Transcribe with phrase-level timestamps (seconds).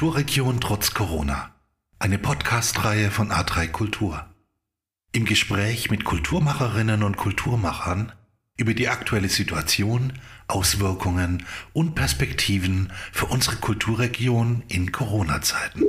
[0.00, 1.54] Kulturregion trotz Corona.
[1.98, 4.24] Eine Podcast-Reihe von A3 Kultur.
[5.12, 8.10] Im Gespräch mit Kulturmacherinnen und Kulturmachern
[8.56, 10.14] über die aktuelle Situation,
[10.48, 15.82] Auswirkungen und Perspektiven für unsere Kulturregion in Corona-Zeiten.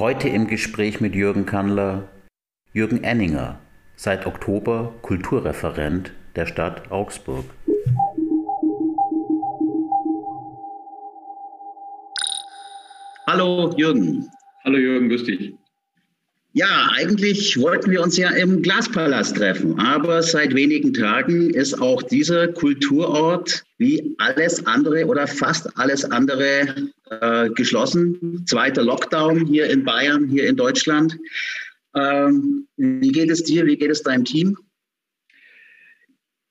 [0.00, 2.08] Heute im Gespräch mit Jürgen Kandler,
[2.72, 3.60] Jürgen Enninger,
[3.94, 7.44] seit Oktober Kulturreferent der Stadt Augsburg.
[13.34, 14.30] Hallo Jürgen.
[14.62, 15.54] Hallo Jürgen, grüß dich.
[16.52, 22.00] Ja, eigentlich wollten wir uns ja im Glaspalast treffen, aber seit wenigen Tagen ist auch
[22.04, 28.44] dieser Kulturort wie alles andere oder fast alles andere äh, geschlossen.
[28.46, 31.18] Zweiter Lockdown hier in Bayern, hier in Deutschland.
[31.96, 33.66] Ähm, wie geht es dir?
[33.66, 34.56] Wie geht es deinem Team?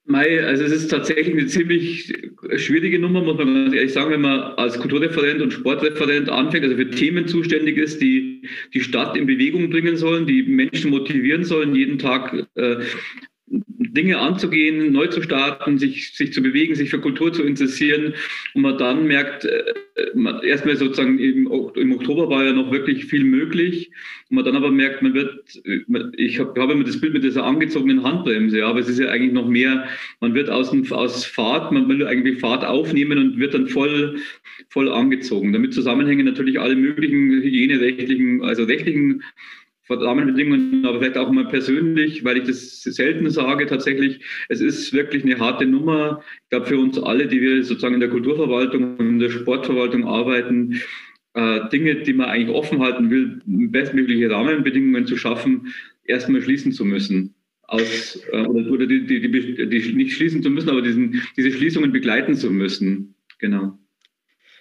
[0.05, 2.13] Mai, also es ist tatsächlich eine ziemlich
[2.57, 6.75] schwierige Nummer, muss man ganz ehrlich sagen, wenn man als Kulturreferent und Sportreferent anfängt, also
[6.75, 8.41] für Themen zuständig ist, die
[8.73, 12.77] die Stadt in Bewegung bringen sollen, die Menschen motivieren sollen, jeden Tag äh,
[13.94, 18.13] Dinge anzugehen, neu zu starten, sich, sich zu bewegen, sich für Kultur zu interessieren.
[18.53, 19.63] Und man dann merkt, äh,
[20.44, 23.91] erstmal sozusagen im, im, Oktober war ja noch wirklich viel möglich.
[24.30, 25.61] Und man dann aber merkt, man wird,
[26.17, 29.09] ich habe hab immer das Bild mit dieser angezogenen Handbremse, ja, aber es ist ja
[29.09, 29.88] eigentlich noch mehr,
[30.19, 34.17] man wird aus, aus Fahrt, man will eigentlich Fahrt aufnehmen und wird dann voll,
[34.69, 35.53] voll angezogen.
[35.53, 39.21] Damit zusammenhängen natürlich alle möglichen hygienerechtlichen, also rechtlichen
[39.89, 45.23] Rahmenbedingungen, aber vielleicht auch mal persönlich, weil ich das selten sage, tatsächlich, es ist wirklich
[45.23, 46.23] eine harte Nummer.
[46.44, 50.06] Ich glaube, für uns alle, die wir sozusagen in der Kulturverwaltung und in der Sportverwaltung
[50.06, 50.80] arbeiten,
[51.34, 55.73] äh, Dinge, die man eigentlich offen halten will, bestmögliche Rahmenbedingungen zu schaffen,
[56.04, 57.36] erstmal schließen zu müssen.
[57.64, 61.52] Aus, äh, oder, oder die, die, die, die, nicht schließen zu müssen, aber diesen, diese
[61.52, 63.16] Schließungen begleiten zu müssen.
[63.39, 63.80] Genau.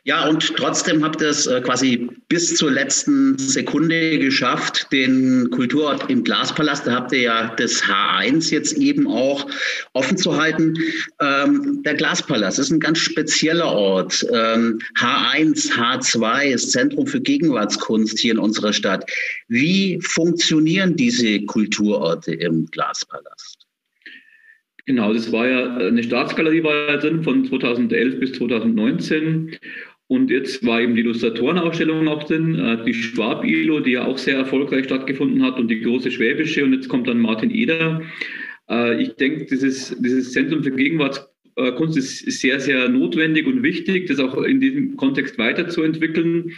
[0.05, 6.11] Ja, und trotzdem habt ihr es äh, quasi bis zur letzten Sekunde geschafft, den Kulturort
[6.11, 9.47] im Glaspalast, da habt ihr ja das H1 jetzt eben auch
[9.93, 10.77] offen zu halten.
[11.21, 14.27] Ähm, der Glaspalast ist ein ganz spezieller Ort.
[14.33, 19.09] Ähm, H1, H2 ist Zentrum für Gegenwartskunst hier in unserer Stadt.
[19.47, 23.69] Wie funktionieren diese Kulturorte im Glaspalast?
[24.85, 29.57] Genau, das war ja eine Staatsgalerie war ja drin von 2011 bis 2019
[30.13, 34.37] und jetzt war eben die Illustratorenausstellung auch drin, äh, die Schwab-ILO, die ja auch sehr
[34.37, 36.63] erfolgreich stattgefunden hat und die große Schwäbische.
[36.65, 38.03] Und jetzt kommt dann Martin Eder.
[38.69, 44.19] Äh, ich denke, dieses, dieses Zentrum für Gegenwartskunst ist sehr, sehr notwendig und wichtig, das
[44.19, 46.53] auch in diesem Kontext weiterzuentwickeln.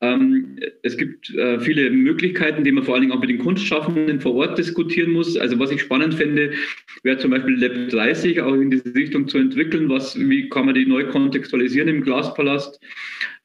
[0.00, 4.20] Ähm, es gibt äh, viele Möglichkeiten, die man vor allen Dingen auch mit den Kunstschaffenden
[4.20, 5.36] vor Ort diskutieren muss.
[5.36, 6.52] Also was ich spannend fände,
[7.02, 9.88] wäre zum Beispiel Lab 30 auch in diese Richtung zu entwickeln.
[9.88, 12.80] Was, wie kann man die neu kontextualisieren im Glaspalast?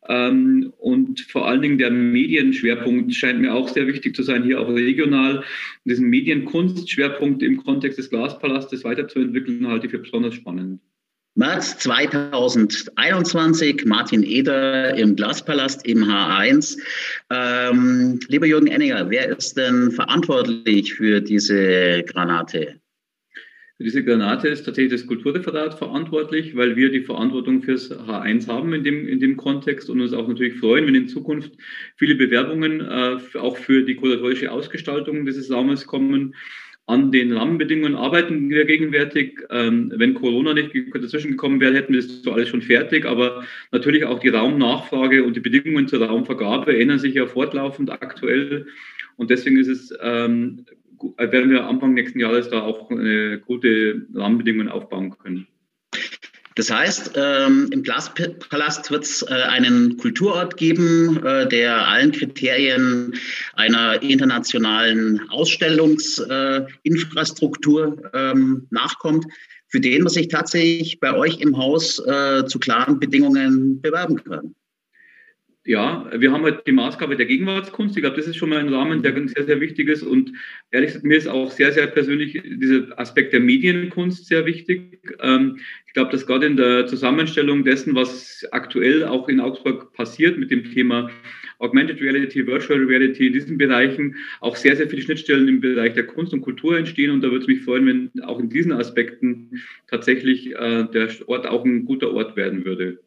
[0.10, 4.62] Ähm, und vor allen Dingen der Medienschwerpunkt scheint mir auch sehr wichtig zu sein, hier
[4.62, 5.44] auch regional.
[5.86, 10.82] Diesen Medienkunstschwerpunkt im Kontext des Glaspalastes weiterzuentwickeln, halte ich für besonders spannend.
[11.36, 16.78] März 2021, Martin Eder im Glaspalast im H1.
[17.32, 22.80] Ähm, lieber Jürgen Enninger, wer ist denn verantwortlich für diese Granate?
[23.78, 28.72] Für diese Granate ist tatsächlich das Kulturreferat verantwortlich, weil wir die Verantwortung fürs H1 haben
[28.76, 31.54] in dem, in dem Kontext und uns auch natürlich freuen, wenn in Zukunft
[31.96, 36.36] viele Bewerbungen äh, auch für die kuratorische Ausgestaltung dieses Raumes kommen.
[36.86, 39.40] An den Rahmenbedingungen arbeiten wir gegenwärtig.
[39.50, 43.06] Ähm, wenn Corona nicht dazwischen gekommen wäre, hätten wir das so alles schon fertig.
[43.06, 48.68] Aber natürlich auch die Raumnachfrage und die Bedingungen zur Raumvergabe ändern sich ja fortlaufend aktuell.
[49.16, 50.66] Und deswegen ist es, ähm,
[51.18, 55.48] werden wir Anfang nächsten Jahres da auch äh, gute Rahmenbedingungen aufbauen können.
[56.56, 63.16] Das heißt, ähm, im Glaspalast wird es äh, einen Kulturort geben, äh, der allen Kriterien
[63.54, 69.26] einer internationalen Ausstellungsinfrastruktur äh, ähm, nachkommt,
[69.68, 74.54] für den man sich tatsächlich bei euch im Haus äh, zu klaren Bedingungen bewerben kann.
[75.66, 77.96] Ja, wir haben halt die Maßgabe der Gegenwartskunst.
[77.96, 80.04] Ich glaube, das ist schon mal ein Rahmen, der sehr, sehr wichtig ist.
[80.04, 80.34] Und
[80.72, 85.00] ehrlich gesagt, mir ist auch sehr, sehr persönlich dieser Aspekt der Medienkunst sehr wichtig.
[85.22, 90.38] Ähm, ich glaube, dass gerade in der Zusammenstellung dessen, was aktuell auch in Augsburg passiert
[90.38, 91.10] mit dem Thema
[91.60, 96.08] Augmented Reality, Virtual Reality, in diesen Bereichen auch sehr, sehr viele Schnittstellen im Bereich der
[96.08, 97.12] Kunst und Kultur entstehen.
[97.12, 101.48] Und da würde es mich freuen, wenn auch in diesen Aspekten tatsächlich äh, der Ort
[101.48, 103.00] auch ein guter Ort werden würde.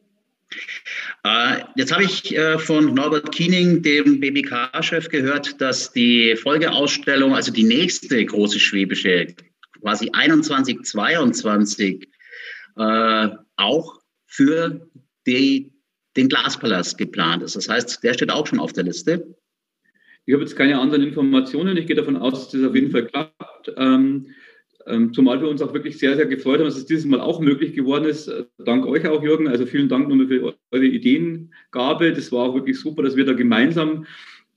[1.27, 7.51] Äh, jetzt habe ich äh, von Norbert Kiening, dem BBK-Chef, gehört, dass die Folgeausstellung, also
[7.51, 9.35] die nächste große schwäbische,
[9.81, 12.07] quasi 21, 22,
[12.77, 14.89] äh, auch für
[15.25, 15.73] die,
[16.15, 17.57] den Glaspalast geplant ist.
[17.57, 19.35] Das heißt, der steht auch schon auf der Liste.
[20.25, 21.75] Ich habe jetzt keine anderen Informationen.
[21.75, 23.73] Ich gehe davon aus, dass das auf jeden Fall klappt.
[23.75, 24.27] Ähm,
[25.11, 27.73] zumal wir uns auch wirklich sehr, sehr gefreut haben, dass es dieses Mal auch möglich
[27.73, 28.31] geworden ist.
[28.57, 29.47] Dank euch auch, Jürgen.
[29.47, 32.13] Also vielen Dank nochmal für eure Ideengabe.
[32.13, 34.05] Das war auch wirklich super, dass wir da gemeinsam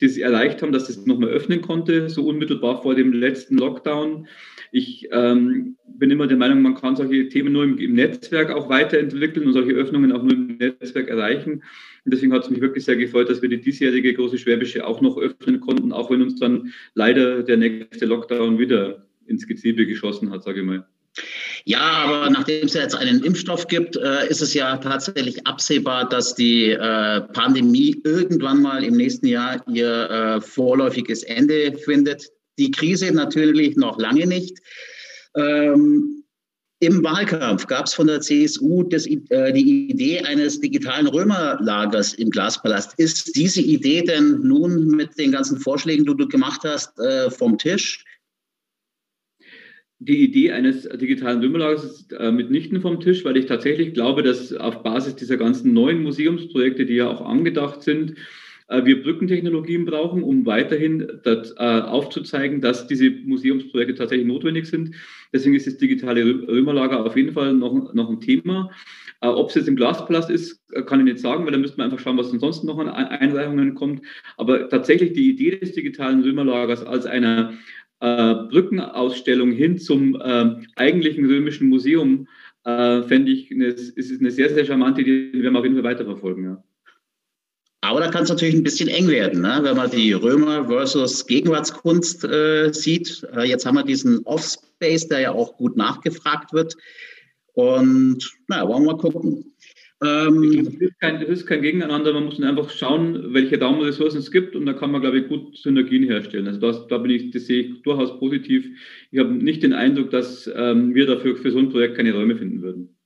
[0.00, 4.26] das erreicht haben, dass das nochmal öffnen konnte, so unmittelbar vor dem letzten Lockdown.
[4.72, 8.68] Ich ähm, bin immer der Meinung, man kann solche Themen nur im, im, Netzwerk auch
[8.68, 11.62] weiterentwickeln und solche Öffnungen auch nur im Netzwerk erreichen.
[12.04, 15.00] Und deswegen hat es mich wirklich sehr gefreut, dass wir die diesjährige große Schwäbische auch
[15.00, 20.30] noch öffnen konnten, auch wenn uns dann leider der nächste Lockdown wieder ins Getriebe geschossen
[20.30, 20.86] hat, sage ich mal.
[21.64, 26.08] Ja, aber nachdem es ja jetzt einen Impfstoff gibt, äh, ist es ja tatsächlich absehbar,
[26.08, 32.30] dass die äh, Pandemie irgendwann mal im nächsten Jahr ihr äh, vorläufiges Ende findet.
[32.58, 34.58] Die Krise natürlich noch lange nicht.
[35.36, 36.24] Ähm,
[36.80, 42.30] Im Wahlkampf gab es von der CSU das, äh, die Idee eines digitalen Römerlagers im
[42.30, 42.98] Glaspalast.
[42.98, 47.58] Ist diese Idee denn nun mit den ganzen Vorschlägen, die du gemacht hast, äh, vom
[47.58, 48.04] Tisch?
[50.00, 54.52] Die Idee eines digitalen Römerlagers ist äh, mitnichten vom Tisch, weil ich tatsächlich glaube, dass
[54.54, 58.14] auf Basis dieser ganzen neuen Museumsprojekte, die ja auch angedacht sind,
[58.68, 64.94] äh, wir Brückentechnologien brauchen, um weiterhin das, äh, aufzuzeigen, dass diese Museumsprojekte tatsächlich notwendig sind.
[65.34, 68.70] Deswegen ist das digitale Römerlager auf jeden Fall noch, noch ein Thema.
[69.20, 71.76] Äh, Ob es jetzt im Glaspalast ist, äh, kann ich nicht sagen, weil da müsste
[71.76, 74.00] man einfach schauen, was ansonsten noch an Einreichungen kommt.
[74.38, 77.52] Aber tatsächlich die Idee des digitalen Römerlagers als einer
[78.00, 82.28] äh, Brückenausstellung hin zum äh, eigentlichen römischen Museum,
[82.64, 85.76] äh, fände ich, eine, ist eine sehr, sehr charmante Idee, die werden wir auf jeden
[85.76, 86.44] Fall weiterverfolgen.
[86.44, 86.64] Ja.
[87.82, 89.60] Aber da kann es natürlich ein bisschen eng werden, ne?
[89.62, 93.26] wenn man die Römer versus Gegenwartskunst äh, sieht.
[93.34, 96.76] Äh, jetzt haben wir diesen Offspace, der ja auch gut nachgefragt wird.
[97.54, 99.54] Und na, wollen wir mal gucken,
[100.02, 104.30] ähm, das, ist kein, das ist kein Gegeneinander, man muss einfach schauen, welche Daumenressourcen es
[104.30, 106.46] gibt und da kann man, glaube ich, gut Synergien herstellen.
[106.46, 108.66] Also das, da bin ich, das sehe ich durchaus positiv.
[109.10, 112.36] Ich habe nicht den Eindruck, dass ähm, wir dafür für so ein Projekt keine Räume
[112.36, 112.96] finden würden.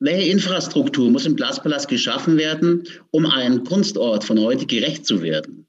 [0.00, 5.66] Welche Infrastruktur muss im Glaspalast geschaffen werden, um einem Kunstort von heute gerecht zu werden?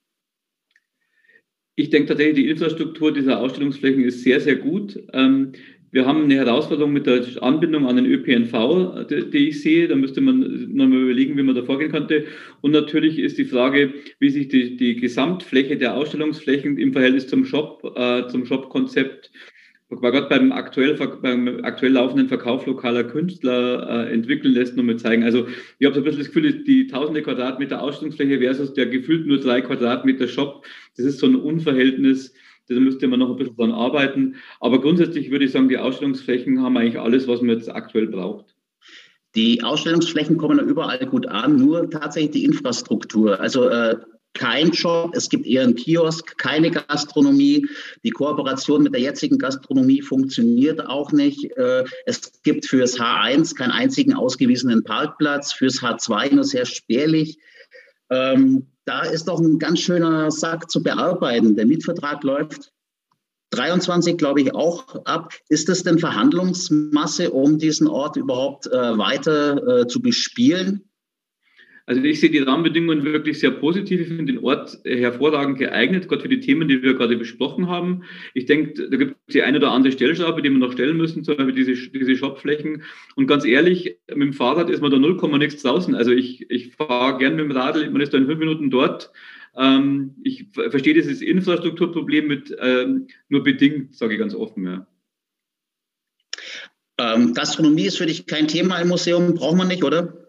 [1.77, 4.97] Ich denke tatsächlich, die Infrastruktur dieser Ausstellungsflächen ist sehr, sehr gut.
[5.13, 5.51] Ähm,
[5.95, 9.87] wir haben eine Herausforderung mit der Anbindung an den ÖPNV, die, die ich sehe.
[9.87, 12.25] Da müsste man nochmal überlegen, wie man da vorgehen könnte.
[12.59, 17.45] Und natürlich ist die Frage, wie sich die, die Gesamtfläche der Ausstellungsflächen im Verhältnis zum
[17.45, 19.31] Shop, äh, zum Shop-Konzept
[19.89, 25.23] gerade beim aktuell, beim aktuell laufenden Verkauf lokaler Künstler äh, entwickeln lässt, nochmal zeigen.
[25.23, 25.47] Also
[25.79, 29.39] ich habe so ein bisschen das Gefühl, die tausende Quadratmeter Ausstellungsfläche versus der gefühlt nur
[29.39, 30.65] drei Quadratmeter Shop,
[30.97, 32.33] das ist so ein Unverhältnis,
[32.67, 34.35] da müsste man noch ein bisschen dran arbeiten.
[34.59, 38.55] Aber grundsätzlich würde ich sagen, die Ausstellungsflächen haben eigentlich alles, was man jetzt aktuell braucht.
[39.35, 43.39] Die Ausstellungsflächen kommen überall gut an, nur tatsächlich die Infrastruktur.
[43.39, 43.97] Also äh,
[44.33, 47.65] kein Job, es gibt eher einen Kiosk, keine Gastronomie.
[48.03, 51.51] Die Kooperation mit der jetzigen Gastronomie funktioniert auch nicht.
[51.57, 57.37] Äh, es gibt fürs H1 keinen einzigen ausgewiesenen Parkplatz, fürs H2 nur sehr spärlich.
[58.09, 61.55] Ähm, da ist doch ein ganz schöner Sack zu bearbeiten.
[61.55, 62.71] Der Mietvertrag läuft
[63.51, 65.33] 23, glaube ich, auch ab.
[65.49, 70.89] Ist das denn Verhandlungsmasse, um diesen Ort überhaupt äh, weiter äh, zu bespielen?
[71.87, 74.01] Also ich sehe die Rahmenbedingungen wirklich sehr positiv.
[74.01, 78.03] Ich finde den Ort hervorragend geeignet, gerade für die Themen, die wir gerade besprochen haben.
[78.33, 81.23] Ich denke, da gibt es die eine oder andere Stellschraube, die wir noch stellen müssen,
[81.23, 82.83] zum Beispiel diese, diese Shopflächen.
[83.15, 85.93] Und ganz ehrlich, mit dem Fahrrad ist man da 0, nichts draußen.
[85.93, 89.11] Also ich, ich fahre gern mit dem Radl, man ist da in fünf Minuten dort.
[89.55, 94.65] Ähm, ich verstehe dieses Infrastrukturproblem mit ähm, nur bedingt, sage ich ganz offen.
[94.65, 94.87] Ja.
[96.97, 100.24] Ähm, Gastronomie ist für dich kein Thema im Museum, braucht man nicht, oder?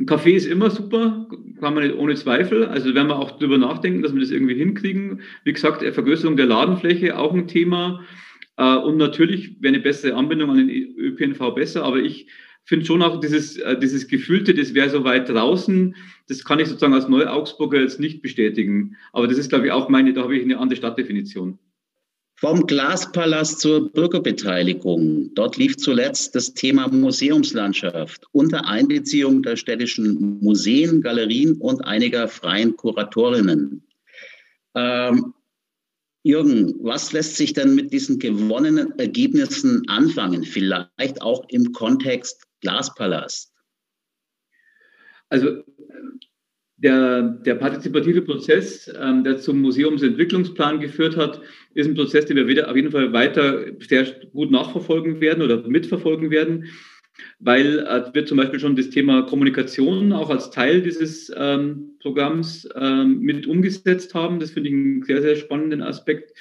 [0.00, 1.28] Ein Kaffee ist immer super,
[1.60, 2.64] kann man nicht ohne Zweifel.
[2.64, 5.20] Also werden wir auch darüber nachdenken, dass wir das irgendwie hinkriegen.
[5.44, 8.02] Wie gesagt, Vergrößerung der Ladenfläche auch ein Thema.
[8.56, 12.28] Äh, und natürlich wäre eine bessere Anbindung an den ÖPNV besser, aber ich
[12.64, 15.94] finde schon auch dieses, äh, dieses Gefühlte, das wäre so weit draußen,
[16.28, 18.96] das kann ich sozusagen als Neu-Augsburger jetzt nicht bestätigen.
[19.12, 21.58] Aber das ist, glaube ich, auch meine, da habe ich eine andere Stadtdefinition.
[22.40, 25.34] Vom Glaspalast zur Bürgerbeteiligung.
[25.34, 32.74] Dort lief zuletzt das Thema Museumslandschaft unter Einbeziehung der städtischen Museen, Galerien und einiger freien
[32.76, 33.86] Kuratorinnen.
[34.74, 35.34] Ähm,
[36.22, 40.42] Jürgen, was lässt sich denn mit diesen gewonnenen Ergebnissen anfangen?
[40.42, 43.52] Vielleicht auch im Kontext Glaspalast?
[45.28, 45.62] Also
[46.82, 51.40] der, der partizipative Prozess, ähm, der zum Museumsentwicklungsplan geführt hat,
[51.74, 55.66] ist ein Prozess, den wir wieder, auf jeden Fall weiter sehr gut nachverfolgen werden oder
[55.68, 56.66] mitverfolgen werden.
[57.38, 62.68] weil äh, wird zum Beispiel schon das Thema Kommunikation auch als Teil dieses ähm, Programms
[62.74, 64.40] ähm, mit umgesetzt haben.
[64.40, 66.32] Das finde ich einen sehr, sehr spannenden Aspekt.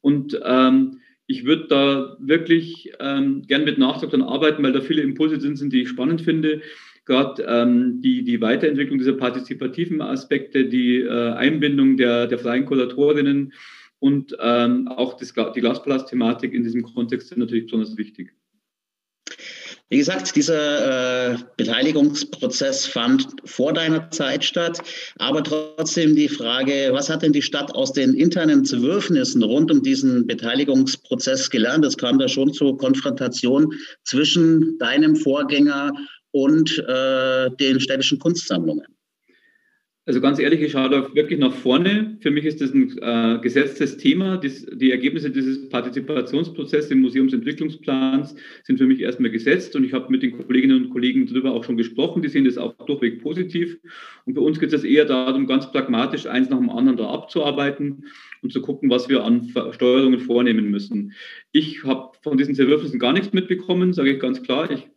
[0.00, 5.02] Und ähm, ich würde da wirklich ähm, gern mit Nachdruck dann arbeiten, weil da viele
[5.02, 6.62] Impulse drin sind, die ich spannend finde.
[7.06, 13.52] Gerade ähm, die, die Weiterentwicklung dieser partizipativen Aspekte, die äh, Einbindung der, der freien Kuratorinnen
[14.00, 18.34] und ähm, auch das, die Glaspalast-Thematik in diesem Kontext sind natürlich besonders wichtig.
[19.88, 24.82] Wie gesagt, dieser äh, Beteiligungsprozess fand vor deiner Zeit statt,
[25.18, 29.84] aber trotzdem die Frage, was hat denn die Stadt aus den internen Zerwürfnissen rund um
[29.84, 31.84] diesen Beteiligungsprozess gelernt?
[31.84, 33.72] Es kam da schon zur Konfrontation
[34.02, 35.92] zwischen deinem Vorgänger
[36.32, 38.86] und äh, den städtischen Kunstsammlungen.
[40.08, 42.16] Also ganz ehrlich, ich schaue da wirklich nach vorne.
[42.20, 44.36] Für mich ist das ein äh, gesetztes Thema.
[44.36, 50.12] Dies, die Ergebnisse dieses Partizipationsprozesses im Museumsentwicklungsplans sind für mich erstmal gesetzt und ich habe
[50.12, 52.22] mit den Kolleginnen und Kollegen darüber auch schon gesprochen.
[52.22, 53.80] Die sehen das auch durchweg positiv.
[54.26, 58.04] Und bei uns geht es eher darum, ganz pragmatisch eins nach dem anderen da abzuarbeiten
[58.46, 61.12] und zu gucken, was wir an Steuerungen vornehmen müssen.
[61.50, 64.70] Ich habe von diesen Zerwürfnissen gar nichts mitbekommen, sage ich ganz klar.
[64.70, 64.88] Ich,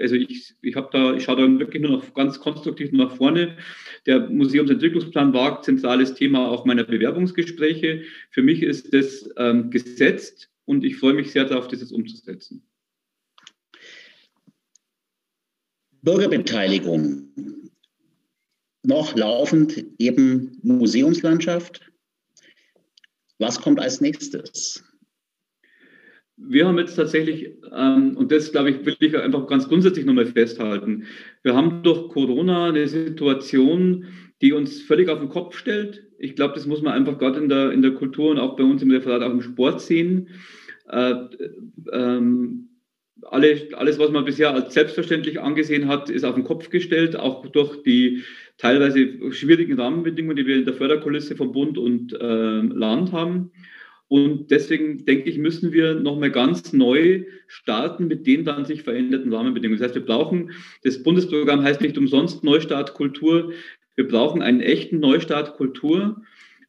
[0.00, 3.58] also ich, ich, da, ich schaue da wirklich nur noch ganz konstruktiv nach vorne.
[4.06, 8.04] Der Museumsentwicklungsplan war zentrales Thema auch meiner Bewerbungsgespräche.
[8.30, 12.62] Für mich ist das ähm, gesetzt und ich freue mich sehr darauf, das jetzt umzusetzen.
[16.00, 17.28] Bürgerbeteiligung.
[18.82, 21.93] Noch laufend eben Museumslandschaft.
[23.38, 24.84] Was kommt als nächstes?
[26.36, 30.26] Wir haben jetzt tatsächlich, ähm, und das glaube ich, will ich einfach ganz grundsätzlich nochmal
[30.26, 31.04] festhalten,
[31.42, 34.06] wir haben durch Corona eine Situation,
[34.42, 36.10] die uns völlig auf den Kopf stellt.
[36.18, 38.64] Ich glaube, das muss man einfach gerade in der, in der Kultur und auch bei
[38.64, 40.28] uns im Referat, auch im Sport sehen.
[40.88, 41.14] Äh,
[41.92, 42.68] ähm,
[43.30, 47.46] alle, alles, was man bisher als selbstverständlich angesehen hat, ist auf den Kopf gestellt, auch
[47.46, 48.22] durch die
[48.58, 53.50] teilweise schwierigen Rahmenbedingungen, die wir in der Förderkulisse von Bund und äh, Land haben.
[54.08, 59.32] Und deswegen denke ich, müssen wir nochmal ganz neu starten mit den dann sich veränderten
[59.32, 59.78] Rahmenbedingungen.
[59.78, 60.52] Das heißt, wir brauchen,
[60.82, 63.52] das Bundesprogramm heißt nicht umsonst Neustart Kultur.
[63.96, 66.22] Wir brauchen einen echten Neustart Kultur.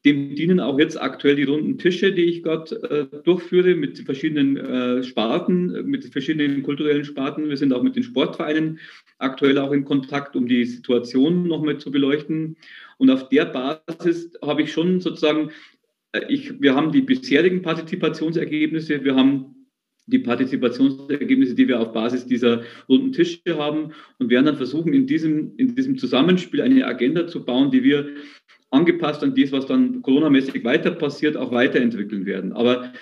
[0.05, 4.55] Dem dienen auch jetzt aktuell die runden Tische, die ich gerade äh, durchführe mit verschiedenen
[4.55, 7.49] äh, Sparten, mit verschiedenen kulturellen Sparten.
[7.49, 8.79] Wir sind auch mit den Sportvereinen
[9.17, 12.55] aktuell auch in Kontakt, um die Situation nochmal zu beleuchten.
[12.97, 15.49] Und auf der Basis habe ich schon sozusagen,
[16.11, 19.55] äh, ich, wir haben die bisherigen Partizipationsergebnisse, wir haben
[20.07, 25.07] die Partizipationsergebnisse, die wir auf Basis dieser runden Tische haben und werden dann versuchen, in
[25.07, 28.09] diesem, in diesem Zusammenspiel eine Agenda zu bauen, die wir
[28.75, 32.51] angepasst an das, was dann coronamäßig weiter passiert, auch weiterentwickeln werden.
[32.53, 32.93] Aber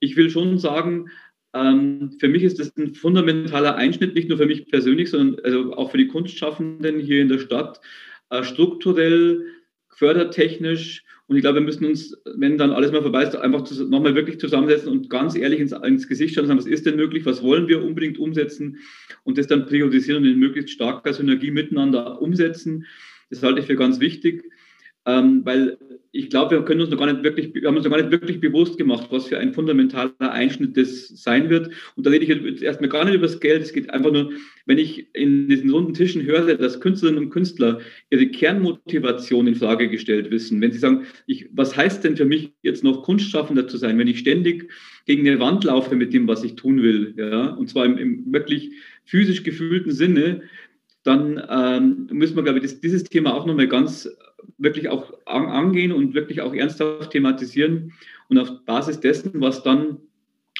[0.00, 1.10] ich will schon sagen,
[1.54, 5.74] ähm, für mich ist das ein fundamentaler Einschnitt, nicht nur für mich persönlich, sondern also
[5.74, 7.80] auch für die Kunstschaffenden hier in der Stadt,
[8.30, 9.46] äh, strukturell,
[9.90, 11.04] fördertechnisch.
[11.26, 14.40] Und ich glaube, wir müssen uns, wenn dann alles mal vorbei ist, einfach nochmal wirklich
[14.40, 17.42] zusammensetzen und ganz ehrlich ins, ins Gesicht schauen und sagen, was ist denn möglich, was
[17.42, 18.78] wollen wir unbedingt umsetzen
[19.24, 22.86] und das dann priorisieren und in möglichst starker Synergie miteinander umsetzen.
[23.30, 24.44] Das halte ich für ganz wichtig
[25.06, 25.78] ähm, weil
[26.14, 28.12] ich glaube, wir können uns noch gar nicht wirklich, wir haben uns noch gar nicht
[28.12, 31.70] wirklich bewusst gemacht, was für ein fundamentaler Einschnitt das sein wird.
[31.96, 33.62] Und da rede ich jetzt erstmal gar nicht über das Geld.
[33.62, 34.30] Es geht einfach nur,
[34.66, 37.80] wenn ich in diesen runden Tischen höre, dass Künstlerinnen und Künstler
[38.10, 40.60] ihre Kernmotivation in Frage gestellt wissen.
[40.60, 44.08] Wenn sie sagen, ich, was heißt denn für mich jetzt noch Kunstschaffender zu sein, wenn
[44.08, 44.70] ich ständig
[45.06, 48.32] gegen eine Wand laufe mit dem, was ich tun will, ja, und zwar im, im
[48.32, 48.72] wirklich
[49.06, 50.42] physisch gefühlten Sinne,
[51.04, 54.08] dann ähm, müssen wir, glaube ich, das, dieses Thema auch nochmal ganz
[54.58, 57.92] wirklich auch an, angehen und wirklich auch ernsthaft thematisieren
[58.28, 59.98] und auf Basis dessen, was dann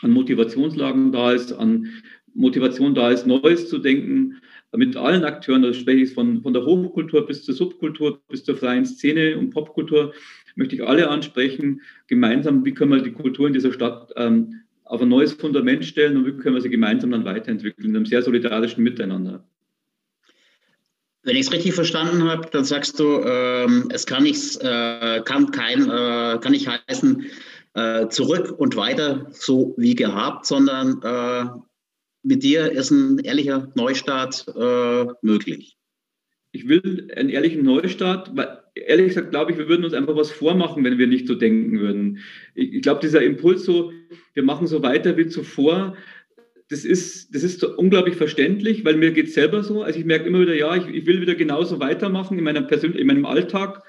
[0.02, 1.88] an Motivationslagen da ist, an
[2.34, 4.36] Motivation da ist, Neues zu denken,
[4.74, 8.56] mit allen Akteuren, da spreche ich von, von der Hochkultur bis zur Subkultur, bis zur
[8.56, 10.14] freien Szene und Popkultur,
[10.56, 15.02] möchte ich alle ansprechen, gemeinsam, wie können wir die Kultur in dieser Stadt ähm, auf
[15.02, 18.22] ein neues Fundament stellen und wie können wir sie gemeinsam dann weiterentwickeln, in einem sehr
[18.22, 19.46] solidarischen Miteinander.
[21.24, 25.50] Wenn ich es richtig verstanden habe, dann sagst du, ähm, es kann, nicht, äh, kann,
[25.52, 27.26] kein, äh, kann nicht heißen,
[27.74, 31.48] äh, zurück und weiter so wie gehabt, sondern äh,
[32.22, 35.76] mit dir ist ein ehrlicher Neustart äh, möglich.
[36.52, 40.30] Ich will einen ehrlichen Neustart, weil ehrlich gesagt glaube ich, wir würden uns einfach was
[40.30, 42.18] vormachen, wenn wir nicht so denken würden.
[42.54, 43.92] Ich, ich glaube, dieser Impuls so,
[44.34, 45.96] wir machen so weiter wie zuvor,
[46.72, 49.82] das ist, das ist unglaublich verständlich, weil mir geht es selber so.
[49.82, 52.94] Also ich merke immer wieder, ja, ich, ich will wieder genauso weitermachen in meinem, Persön
[52.94, 53.82] in meinem Alltag.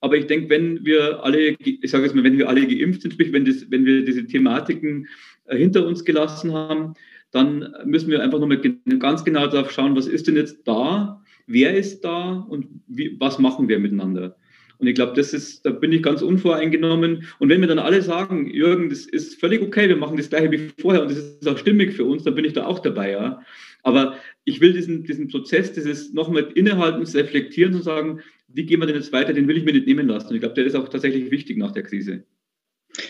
[0.00, 3.14] Aber ich denke, wenn wir alle, ich sage jetzt mal, wenn wir alle geimpft sind,
[3.14, 5.08] sprich, wenn, das, wenn wir diese Thematiken
[5.46, 6.94] äh, hinter uns gelassen haben,
[7.32, 8.60] dann müssen wir einfach nochmal
[9.00, 13.40] ganz genau darauf schauen, was ist denn jetzt da, wer ist da und wie, was
[13.40, 14.36] machen wir miteinander.
[14.78, 17.24] Und ich glaube, das ist, da bin ich ganz unvoreingenommen.
[17.38, 20.50] Und wenn wir dann alle sagen, Jürgen, das ist völlig okay, wir machen das gleiche
[20.52, 23.10] wie vorher und das ist auch stimmig für uns, dann bin ich da auch dabei,
[23.10, 23.42] ja.
[23.82, 28.86] Aber ich will diesen, diesen Prozess, dieses nochmal innehalten, reflektieren und sagen, wie gehen wir
[28.86, 30.28] denn jetzt weiter, den will ich mir nicht nehmen lassen.
[30.28, 32.24] Und ich glaube, der ist auch tatsächlich wichtig nach der Krise.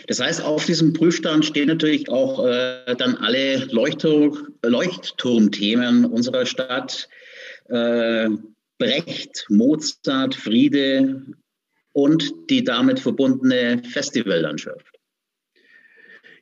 [0.07, 7.09] Das heißt, auf diesem Prüfstand stehen natürlich auch äh, dann alle Leuchtturm, Leuchtturmthemen unserer Stadt.
[7.69, 8.29] Äh,
[8.79, 11.23] Brecht, Mozart, Friede
[11.99, 14.98] und die damit verbundene Festivallandschaft.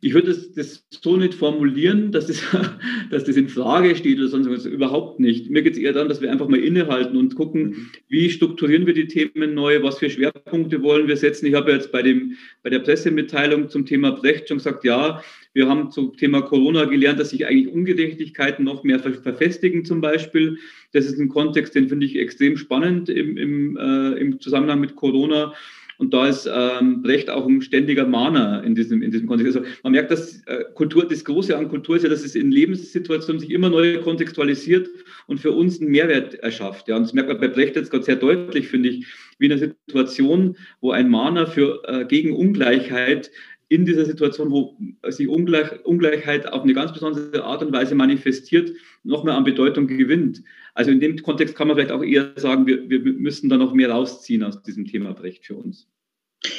[0.01, 2.43] Ich würde das, das, so nicht formulieren, dass das,
[3.11, 4.67] dass das in Frage steht oder sonst was.
[4.67, 5.51] Überhaupt nicht.
[5.51, 7.91] Mir geht es eher darum, dass wir einfach mal innehalten und gucken, mhm.
[8.09, 11.47] wie strukturieren wir die Themen neu, was für Schwerpunkte wollen wir setzen.
[11.47, 15.23] Ich habe jetzt bei, dem, bei der Pressemitteilung zum Thema Brecht schon gesagt, ja,
[15.57, 20.59] wir haben zum Thema Corona gelernt, dass sich eigentlich Ungerechtigkeiten noch mehr verfestigen zum Beispiel.
[20.93, 24.97] Das ist ein Kontext, den finde ich extrem spannend im, im, äh, im Zusammenhang mit
[24.97, 25.55] Corona.
[25.99, 29.57] Und da ist ähm, Brecht auch ein ständiger Mahner in diesem, in diesem Kontext.
[29.57, 32.51] Also man merkt, dass äh, Kultur, das Große an Kultur ist ja, dass es in
[32.51, 34.89] Lebenssituationen sich immer neu kontextualisiert
[35.27, 36.89] und für uns einen Mehrwert erschafft.
[36.89, 39.07] Ja, und das merkt man bei Brecht jetzt gerade sehr deutlich, finde ich,
[39.39, 43.31] wie in einer Situation, wo ein Mahner für äh, gegen Ungleichheit
[43.69, 44.77] in dieser Situation, wo
[45.09, 48.71] sich Ungleich, Ungleichheit auf eine ganz besondere Art und Weise manifestiert,
[49.03, 50.43] noch mehr an Bedeutung gewinnt.
[50.75, 53.73] Also in dem Kontext kann man vielleicht auch eher sagen, wir, wir müssen da noch
[53.73, 55.89] mehr rausziehen aus diesem Thema Brecht für uns.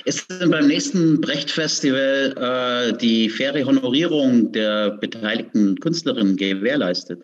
[0.05, 2.35] Ist denn beim nächsten Brecht-Festival
[2.93, 7.23] äh, die faire Honorierung der beteiligten Künstlerinnen gewährleistet?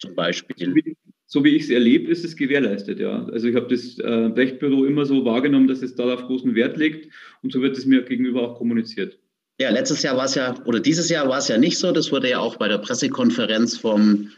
[0.00, 0.94] Zum Beispiel?
[1.30, 3.26] So wie ich es erlebe, ist es gewährleistet, ja.
[3.26, 7.12] Also ich habe das äh, Brecht-Büro immer so wahrgenommen, dass es darauf großen Wert legt
[7.42, 9.18] und so wird es mir gegenüber auch kommuniziert.
[9.60, 11.92] Ja, letztes Jahr war es ja, oder dieses Jahr war es ja nicht so.
[11.92, 14.30] Das wurde ja auch bei der Pressekonferenz vom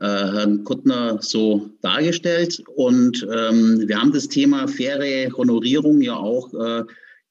[0.00, 2.62] äh, Herrn Kuttner so dargestellt.
[2.76, 6.84] Und ähm, wir haben das Thema faire Honorierung ja auch äh,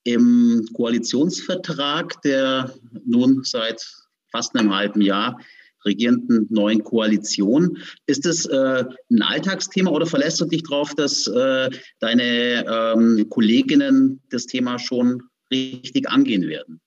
[0.03, 2.71] im Koalitionsvertrag, der
[3.05, 3.83] nun seit
[4.31, 5.39] fast einem halben Jahr
[5.87, 7.77] regierenden neuen Koalition.
[8.05, 11.69] Ist es äh, ein Alltagsthema oder verlässt du dich darauf, dass äh,
[11.99, 16.79] deine ähm, Kolleginnen das Thema schon richtig angehen werden?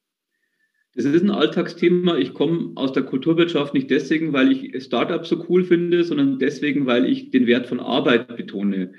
[0.95, 2.19] Das ist ein Alltagsthema.
[2.19, 6.85] Ich komme aus der Kulturwirtschaft nicht deswegen, weil ich Startups so cool finde, sondern deswegen,
[6.85, 8.93] weil ich den Wert von Arbeit betone.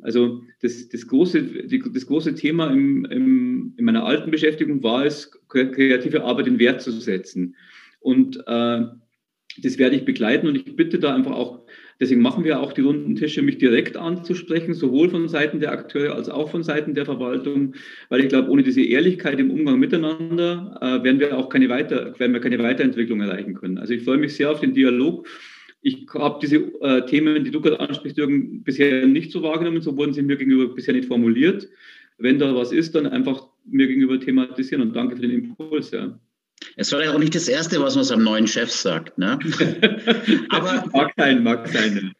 [0.00, 5.30] Also das, das, große, das große Thema im, im, in meiner alten Beschäftigung war es,
[5.48, 7.54] kreative Arbeit in Wert zu setzen.
[8.00, 8.84] Und äh,
[9.62, 11.66] das werde ich begleiten und ich bitte da einfach auch
[11.98, 16.14] Deswegen machen wir auch die runden Tische, mich direkt anzusprechen, sowohl von Seiten der Akteure
[16.14, 17.74] als auch von Seiten der Verwaltung,
[18.10, 22.18] weil ich glaube, ohne diese Ehrlichkeit im Umgang miteinander äh, werden wir auch keine, Weiter,
[22.18, 23.78] werden wir keine Weiterentwicklung erreichen können.
[23.78, 25.26] Also ich freue mich sehr auf den Dialog.
[25.80, 29.96] Ich habe diese äh, Themen, die du gerade ansprichst, Jürgen, bisher nicht so wahrgenommen, so
[29.96, 31.66] wurden sie mir gegenüber bisher nicht formuliert.
[32.18, 35.92] Wenn da was ist, dann einfach mir gegenüber thematisieren und danke für den Impuls.
[35.92, 36.18] Ja.
[36.76, 39.18] Es war ja auch nicht das Erste, was man seinem neuen Chef sagt.
[39.18, 39.38] Ne?
[40.50, 42.12] Aber, mag sein, mag sein.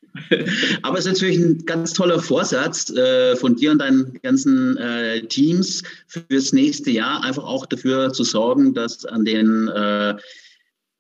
[0.83, 5.23] Aber es ist natürlich ein ganz toller Vorsatz äh, von dir und deinen ganzen äh,
[5.27, 10.15] Teams fürs nächste Jahr, einfach auch dafür zu sorgen, dass an den äh,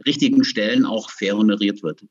[0.04, 2.04] richtigen Stellen auch fair honoriert wird.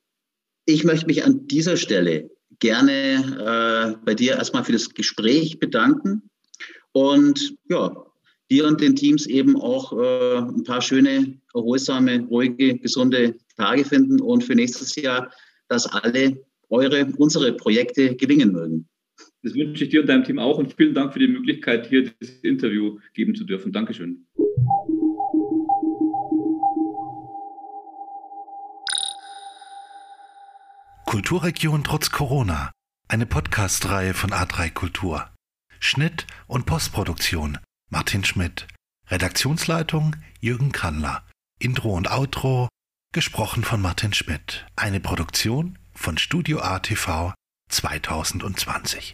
[0.65, 6.23] Ich möchte mich an dieser Stelle gerne äh, bei dir erstmal für das Gespräch bedanken
[6.91, 8.05] und ja,
[8.51, 14.21] dir und den Teams eben auch äh, ein paar schöne, erholsame, ruhige, gesunde Tage finden
[14.21, 15.31] und für nächstes Jahr,
[15.67, 16.37] dass alle
[16.69, 18.87] eure, unsere Projekte gelingen mögen.
[19.43, 22.11] Das wünsche ich dir und deinem Team auch und vielen Dank für die Möglichkeit, hier
[22.19, 23.71] das Interview geben zu dürfen.
[23.71, 24.25] Dankeschön.
[31.05, 32.71] Kulturregion trotz Corona.
[33.07, 35.29] Eine Podcast-Reihe von A3 Kultur.
[35.79, 38.67] Schnitt und Postproduktion Martin Schmidt.
[39.07, 41.23] Redaktionsleitung Jürgen Kandler.
[41.59, 42.67] Intro und Outro
[43.13, 44.65] gesprochen von Martin Schmidt.
[44.75, 47.33] Eine Produktion von Studio ATV
[47.69, 49.13] 2020.